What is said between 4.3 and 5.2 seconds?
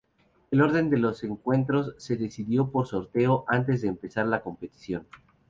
competición.